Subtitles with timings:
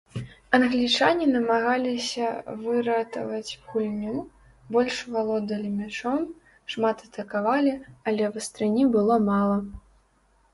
[0.57, 2.29] Англічане намагаліся
[2.63, 4.15] выратаваць гульню,
[4.77, 6.25] больш валодалі мячом,
[6.77, 7.77] шмат атакавалі,
[8.11, 9.59] але вастрыні было мала.